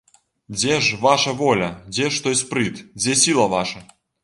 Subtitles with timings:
[0.55, 3.87] Дзе ж ваша воля, дзе ж той спрыт, дзе сіла ваша?